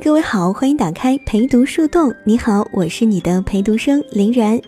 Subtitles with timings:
[0.00, 2.12] 各位好，欢迎打开陪读树洞。
[2.24, 4.58] 你好，我是你的陪读生林然。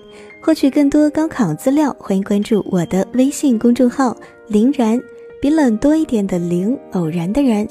[0.41, 4.17] 获取更多高考资料，欢迎关注我的微信公众号
[4.47, 5.00] “林然”，
[5.41, 7.67] 比冷多一点的林，偶然的然。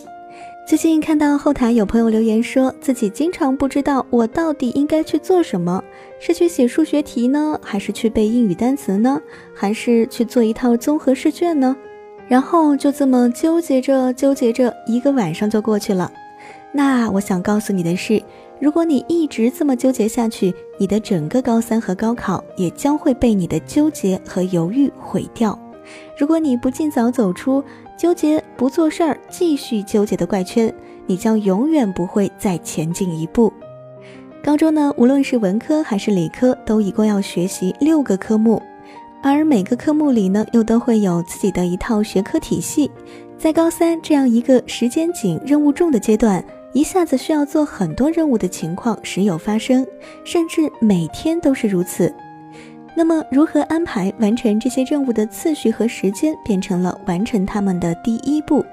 [0.68, 5.82] 最近看到后台有朋友留言说，自己经常不知道我到底应该去做什么，
[6.20, 9.22] 是去写数学题呢，还是去背英语单词呢，
[9.54, 11.76] 还是去做一套综合试卷呢？
[12.28, 16.12] 然后就这么纠结着，纠结着，一个晚上就过去了。
[16.76, 18.20] 那我想告诉你的是，
[18.60, 25.58] 如果你一直这么纠结下去，你的整个高三和高考也将会被你的纠结和犹豫毁掉。
[26.18, 27.64] 如果你不尽早走出
[27.96, 30.74] 纠结不做事儿、继续纠结的怪圈，
[31.06, 33.54] 你将永远不会再前进一步。
[34.44, 38.60] 高中呢，无论是文科还是理科，都一共要学习六个科目，
[39.22, 42.90] 而每个科目里呢，又都会有自己的一套学科体系。
[43.38, 46.44] 在高三这样一个时间紧、任务重的阶段。
[46.74, 49.86] 一下子需要做很多任务的情况时有发生，
[50.24, 52.14] 甚至每天都是如此。
[52.96, 58.66] 那么，如何安排完成这些任务的次序和时间，变成了完成他们的第一步。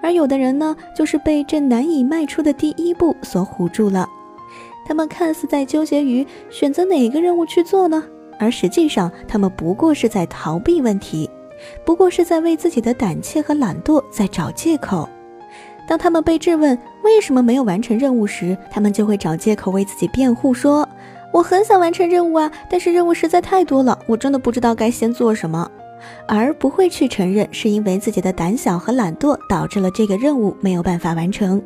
[0.00, 4.08] 而有的人呢，就是被这难以迈出的第一步所唬住了。
[4.86, 8.02] 他们看似在纠结于选择哪个任务去做呢，
[8.38, 11.28] 而实际上，他们不过是在逃避问题，
[11.84, 15.08] 不过是在为自己的胆怯和懒惰在找借口。
[15.86, 20.88] 当他们被质问为什么没有完成任务时，他们就会找借口为自己辩护，说
[21.32, 25.70] ：“我很想完成任务啊，但是任务实在太多了，我真的不知道该先做什么。”
[26.26, 31.62] 而不会去承认是因为自己的胆小和懒惰导致了这个任务没有办法完成。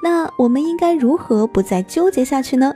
[0.00, 2.72] 那我们应该如何不再纠结下去呢？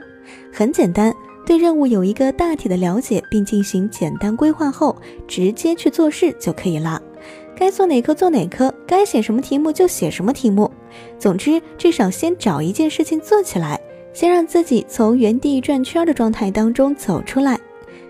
[0.51, 1.13] 很简单，
[1.45, 4.93] 对任务有一个大体的了解，并进行简单规划后，
[5.29, 7.01] 直接去做事就可以了。
[7.55, 10.69] 该做哪科做哪科，该写什么题目就写什么题目。
[11.17, 13.79] 总之，至少先找一件事情做起来，
[14.13, 17.59] 先让自己从原地转圈的状态当中走出来。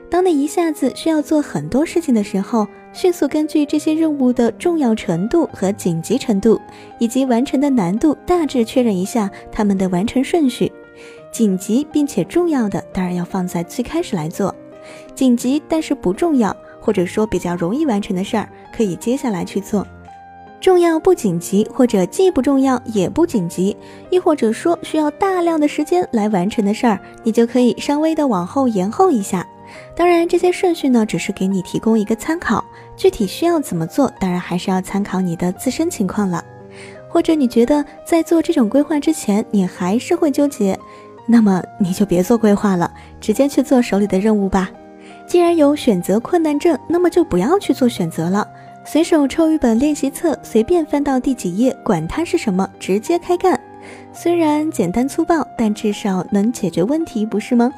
[0.09, 6.59] 当你一下子需要做很多事情的时候，迅速根据这些任务的重要程度和紧急程度，
[6.99, 10.71] 以及完成的难度，大致确认一下他们的完成顺序。
[11.31, 14.53] 紧急并且重要的，当然要放在最开始来做；
[15.15, 16.55] 紧急但是不重要。
[16.83, 19.83] 或者说比较容易完成的事儿，可以接下来去做；
[20.61, 23.75] 重要不紧急，或者既不重要也不紧急，
[24.11, 29.45] 亦或者说需要大量的时间来完成的事儿，你就可以稍微的往后延后一下。
[29.95, 32.63] 当然，这些顺序呢，只是给你提供一个参考，
[32.95, 36.43] 具体需要怎么做，当然还是要参考你的自身情况了。
[37.09, 40.77] 或者你觉得在做这种规划之前，你还是会纠结，
[41.25, 44.69] 那么你就别做规划了，直接去做手里的任务吧。
[45.25, 48.47] 既然有选择困难症，那么就不要去做选择了。
[48.83, 53.59] 随手抽一本练习册，随便翻到第几页，管它是什么，直接开干。
[54.11, 57.71] 虽然简单粗暴，但至少能解决问题，不是吗？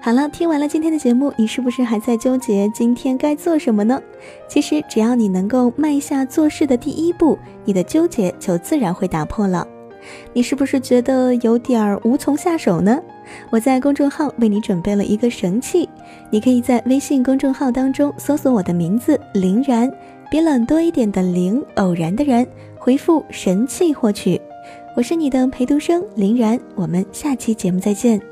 [0.00, 4.00] 好了，听完了今天的节目，你是不是还在纠结今天该做什么呢？
[4.48, 9.66] 其实只要你能够迈下做事的第一步，你的纠结就自然会打破了。
[10.32, 12.98] 你是不是觉得有点儿无从下手呢？
[13.50, 15.86] 我在公众号为你准备了一个神器，
[16.30, 19.92] 你可以在微信公众号当中搜索我的名字“林然”，
[20.30, 22.46] 比冷多一点的“零”，偶然的“人”，
[22.78, 24.40] 回复“神器”获取。
[24.94, 28.29] 我是你的陪读生林然，我们下期节目再见。